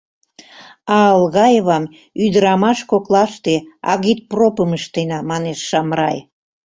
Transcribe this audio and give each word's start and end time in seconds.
—А 0.97 0.97
Алгаевам 1.15 1.83
ӱдырамаш 2.25 2.79
коклаште 2.91 3.55
агитпропым 3.93 4.71
ыштена,— 4.77 5.19
манеш 5.31 5.59
Шамрай. 5.69 6.17